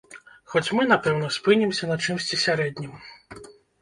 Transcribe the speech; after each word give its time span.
Хоць 0.53 0.73
мы, 0.77 0.85
напэўна, 0.93 1.29
спынімся 1.37 1.91
на 1.91 1.99
чымсьці 2.07 2.41
сярэднім. 2.45 2.91